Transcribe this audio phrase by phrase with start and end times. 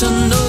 [0.00, 0.45] ฉั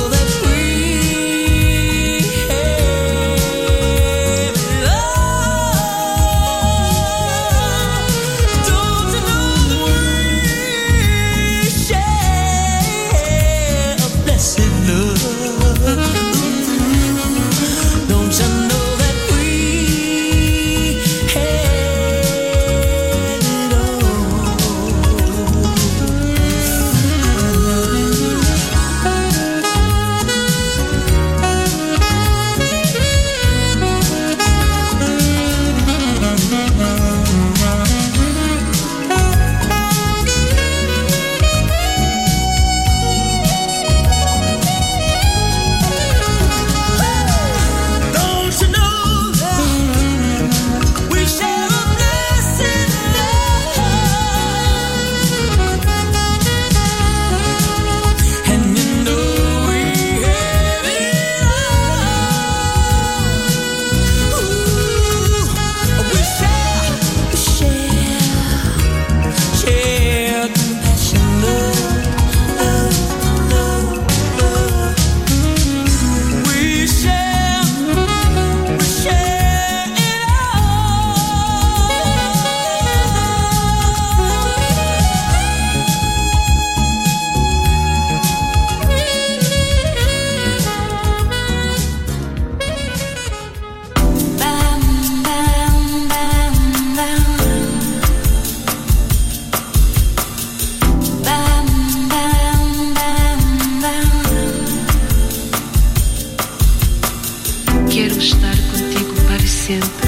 [109.68, 110.07] sempre.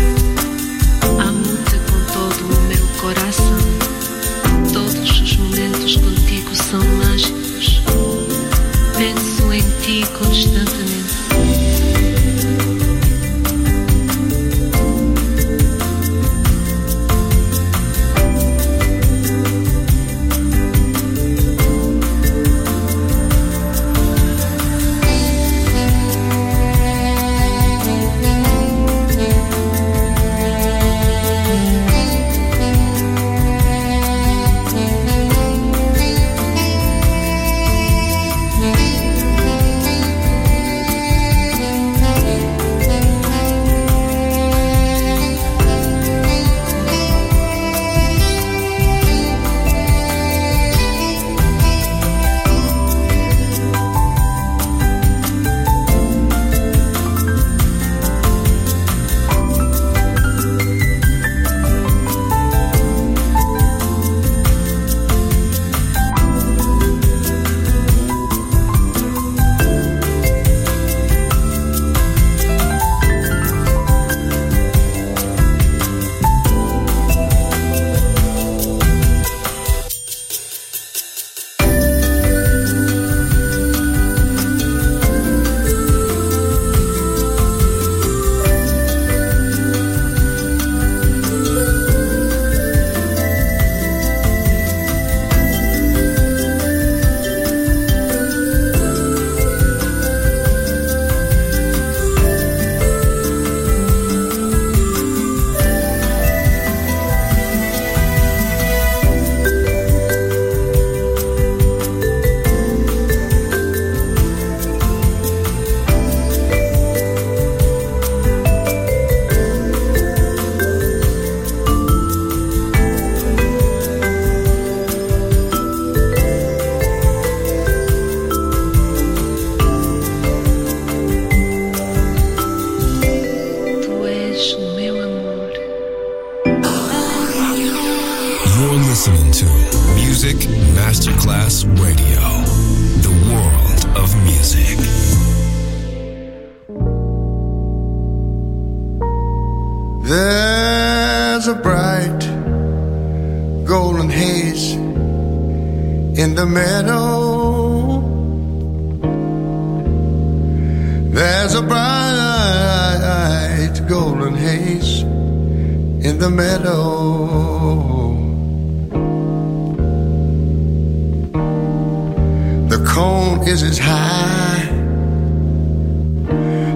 [173.48, 174.68] is as high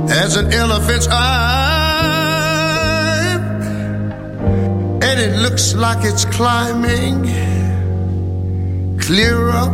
[0.09, 1.73] as an elephant's eye,
[5.01, 7.23] and it looks like it's climbing
[8.99, 9.73] clear up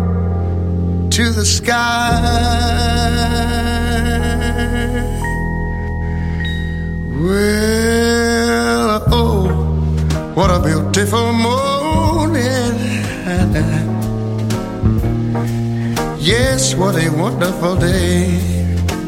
[1.12, 2.20] to the sky.
[7.22, 9.48] Well, oh,
[10.34, 12.80] what a beautiful morning.
[16.30, 18.38] Yes, what a wonderful day.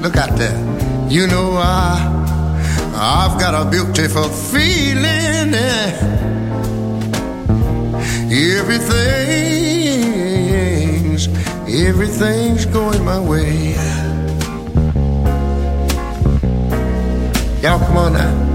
[0.01, 0.57] Look out there.
[1.07, 1.99] You know I,
[2.95, 5.53] I've got a beautiful feeling.
[8.33, 8.87] Everything's,
[11.69, 13.75] everything's going my way.
[17.61, 18.50] Y'all come on now.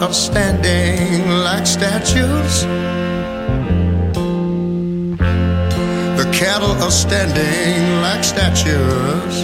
[0.00, 2.62] of standing like statues.
[6.16, 9.34] The cattle are standing like statues.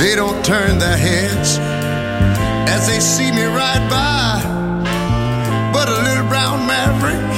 [0.00, 1.58] They don't turn their heads
[2.68, 4.42] as they see me ride by.
[5.72, 7.30] But a little brown maverick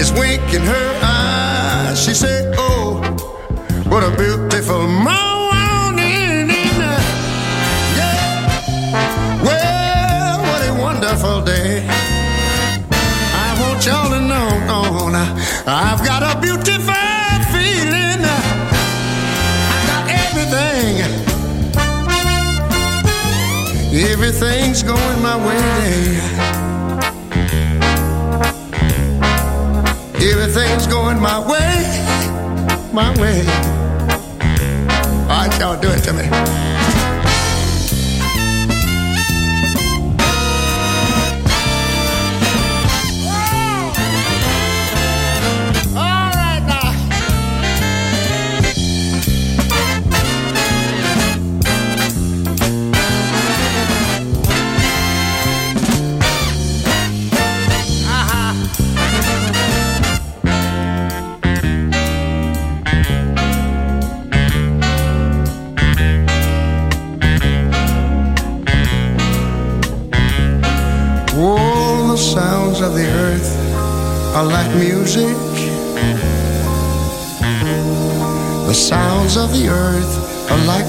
[0.00, 2.02] is winking her eyes.
[2.02, 3.02] She said, Oh,
[3.88, 4.79] what a beautiful
[15.72, 16.94] I've got a beautiful
[17.52, 18.24] feeling.
[18.26, 20.96] I got everything.
[24.10, 26.18] Everything's going my way.
[30.16, 32.02] Everything's going my way,
[32.92, 33.46] my way.
[35.30, 36.69] All right, y'all do it to me.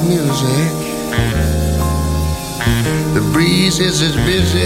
[0.04, 0.72] Music.
[3.14, 4.60] The breeze is as busy,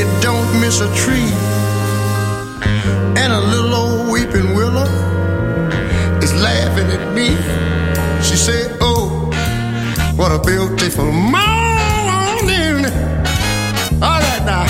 [0.00, 1.32] it don't miss a tree.
[3.20, 4.88] And a little old weeping willow
[6.22, 7.28] is laughing at me.
[8.22, 9.30] She said, Oh,
[10.16, 12.84] what a beautiful morning.
[14.02, 14.66] All right now.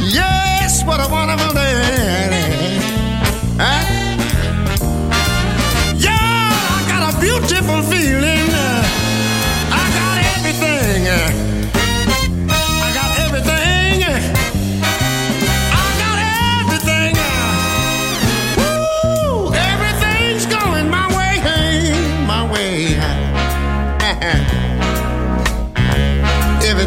[0.00, 2.19] Yes, what a wonderful day.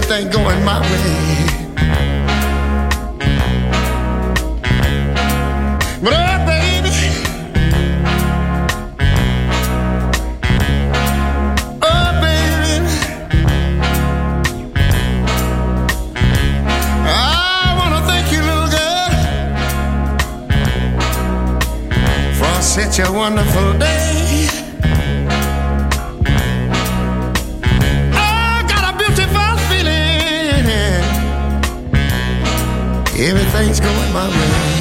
[0.05, 1.47] Everything going my way.
[6.03, 6.89] But oh, baby,
[11.81, 12.75] oh, baby,
[17.05, 19.11] I wanna thank you, little girl,
[22.39, 24.52] for such a wonderful day.
[33.35, 34.72] Everything's going my way.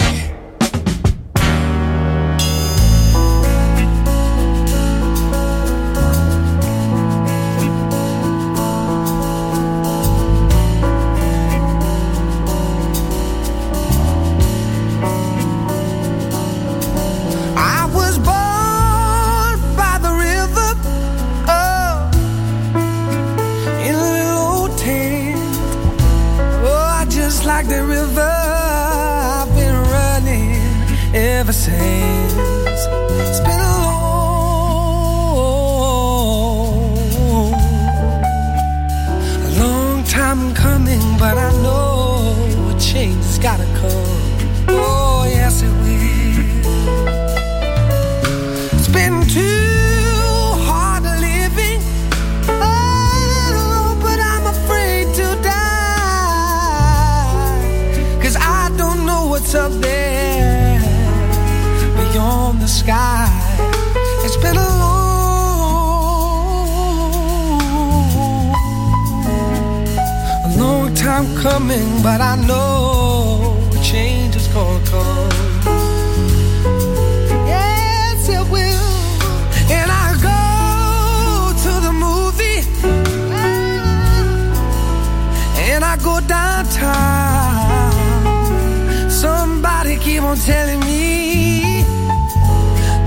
[90.53, 91.85] Telling me,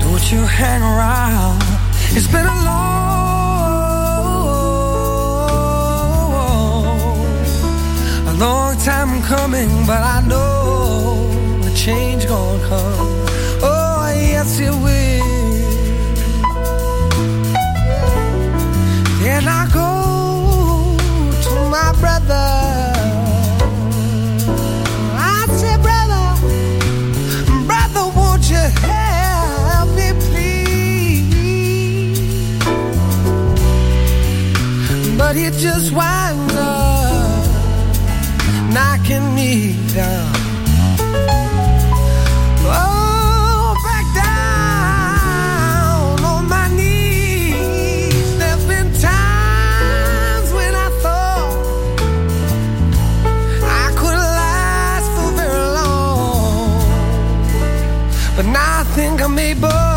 [0.02, 1.62] don't you hang around.
[2.16, 3.86] It's been a long,
[8.32, 10.50] a long time coming, but I know
[11.68, 13.08] a change gonna come.
[13.70, 15.26] Oh, yes, it will.
[19.22, 19.90] Then I go
[21.44, 22.65] to my brother.
[35.36, 37.44] But he just winds up
[38.72, 40.32] knocking me down.
[42.64, 48.38] Oh, back down on my knees.
[48.38, 51.52] There's been times when I thought
[53.62, 56.80] I could last for very long,
[58.36, 59.95] but now I think I'm able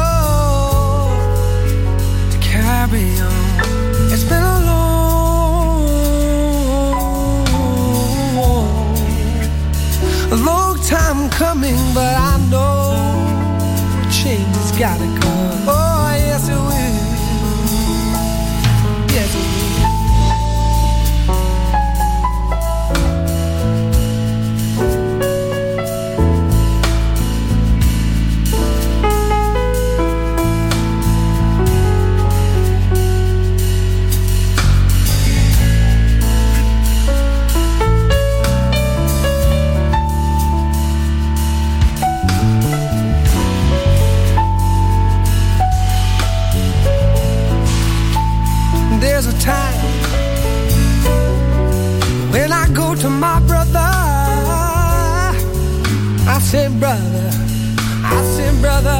[11.39, 12.91] coming, but I know
[14.11, 15.18] change has gotta
[52.95, 53.79] to my brother.
[56.27, 57.29] I said, brother,
[58.03, 58.99] I said, brother,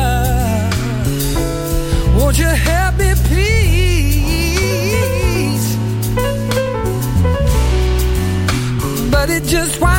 [2.18, 3.68] won't you help me, please?
[9.12, 9.99] But it just why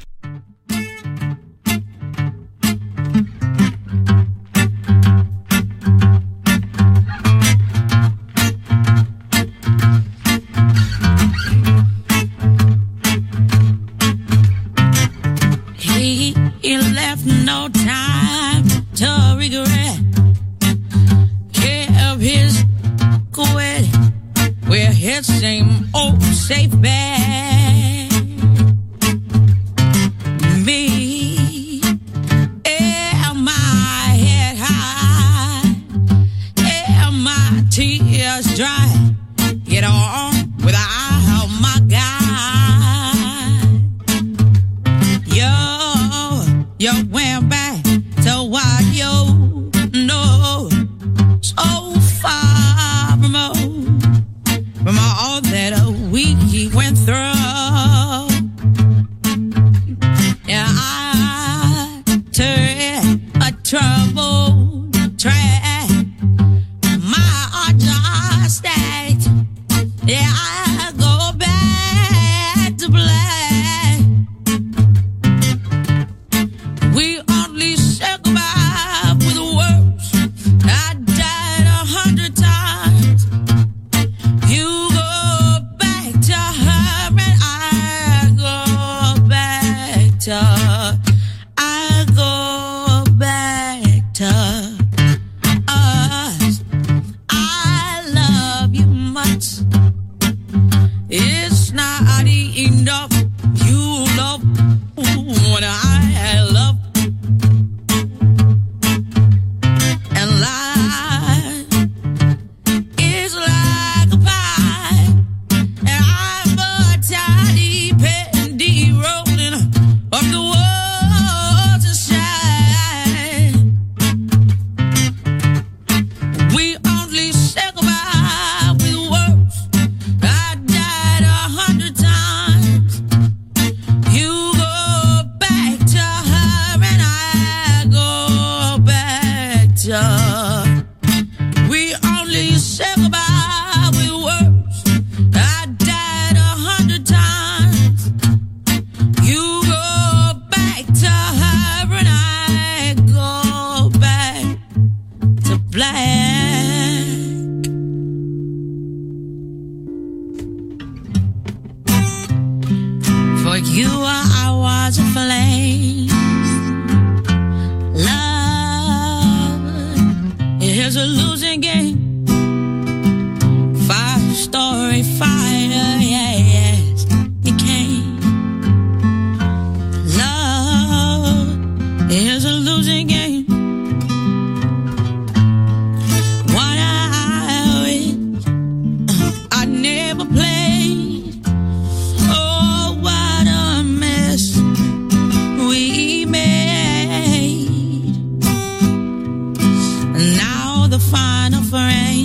[201.71, 202.20] Here's a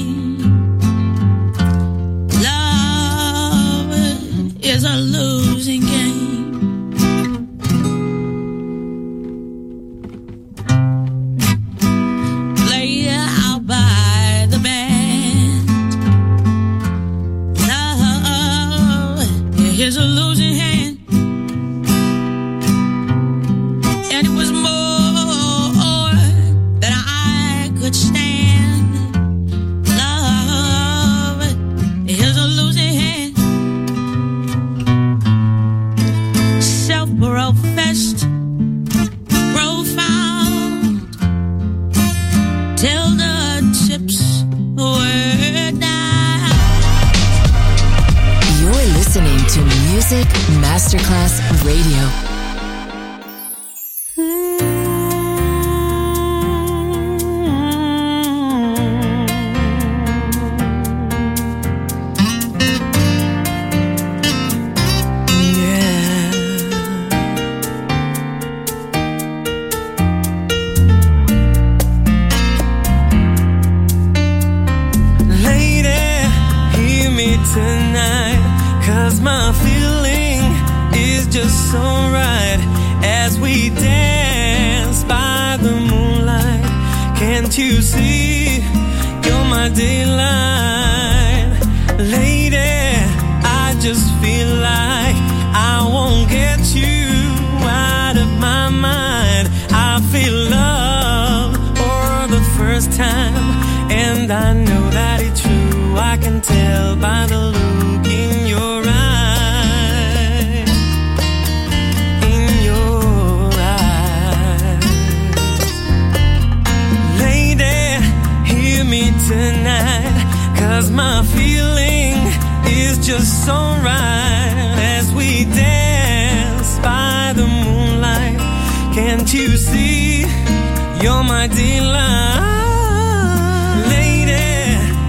[133.88, 134.34] Lady,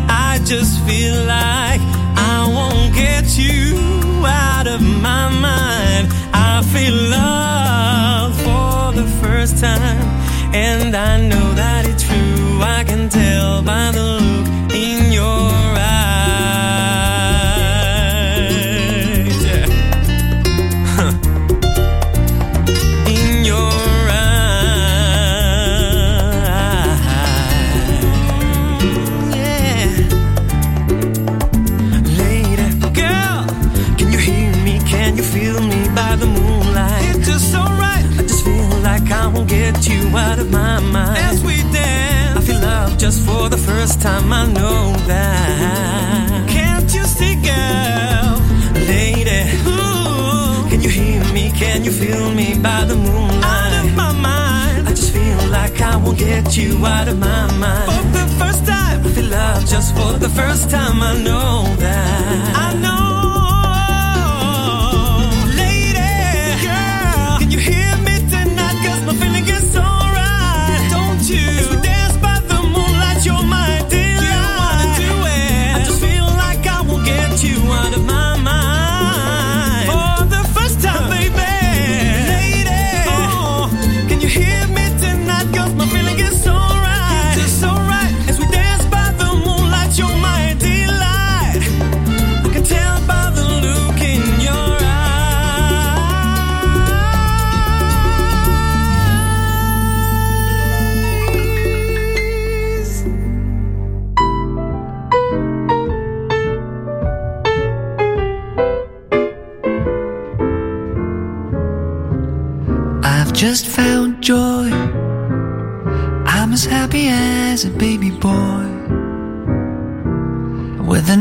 [0.07, 1.81] I just feel like
[2.15, 3.75] I won't get you
[4.23, 6.13] out of my mind.
[6.33, 10.05] I feel love for the first time,
[10.53, 12.61] and I know that it's true.
[12.61, 14.06] I can tell by the
[44.07, 46.47] time I know that.
[46.57, 48.29] Can't you see, girl,
[48.91, 49.41] lady?
[49.71, 50.69] Ooh.
[50.69, 51.43] Can you hear me?
[51.61, 53.43] Can you feel me by the moonlight?
[53.55, 54.87] Out of my mind.
[54.89, 57.87] I just feel like I won't get you out of my mind.
[57.91, 60.97] For the first time, I feel love just for the first time.
[61.11, 61.51] I know
[61.83, 62.55] that.
[62.65, 63.06] I know.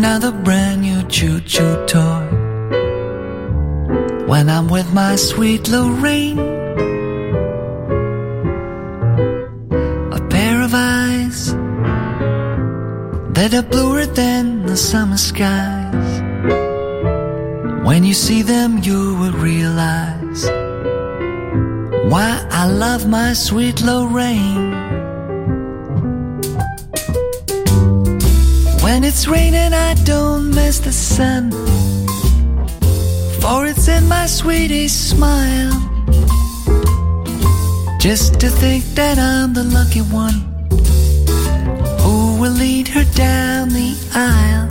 [0.07, 2.27] another brand new choo choo toy.
[4.31, 6.39] When I'm with my sweet Lorraine,
[10.19, 11.39] a pair of eyes
[13.35, 16.11] that are bluer than the summer skies.
[17.85, 20.43] When you see them, you will realize
[22.13, 25.06] why I love my sweet Lorraine.
[29.07, 31.53] it's raining, I don't miss the sun.
[33.41, 35.71] For it's in my sweetie's smile.
[38.01, 40.39] Just to think that I'm the lucky one
[42.01, 44.67] who will lead her down the aisle.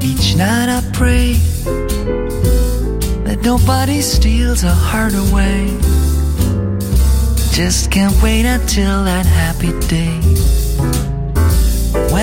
[0.00, 1.32] Each night I pray
[3.24, 5.76] that nobody steals her heart away.
[7.52, 10.59] Just can't wait until that happy day.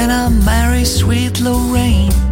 [0.09, 2.26] I marry sweet Lorraine.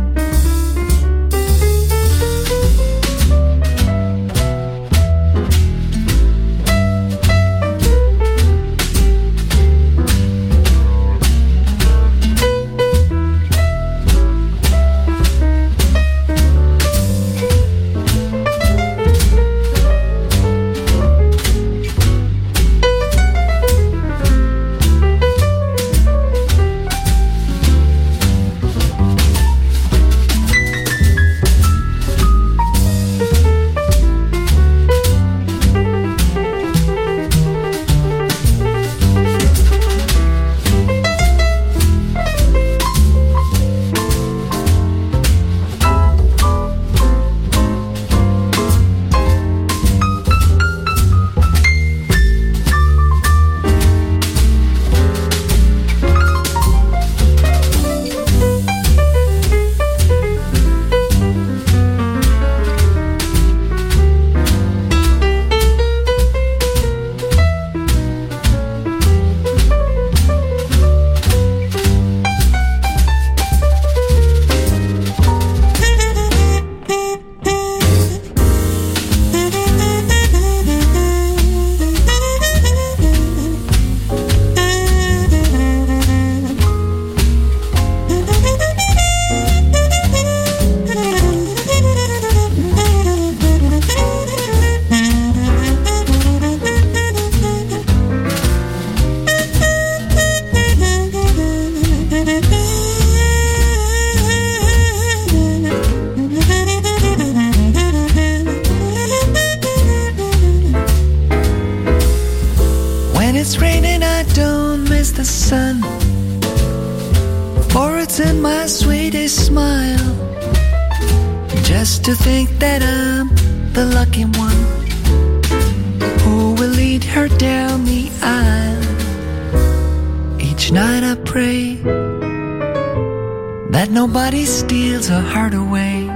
[133.75, 136.07] That nobody steals her heart away.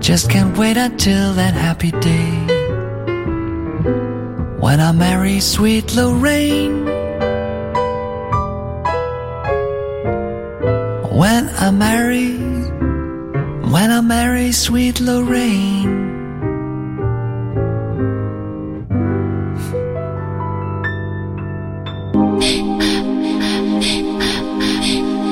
[0.00, 2.34] Just can't wait until that happy day
[4.58, 6.84] when I marry sweet Lorraine.
[11.20, 12.38] When I marry,
[13.70, 16.01] when I marry sweet Lorraine.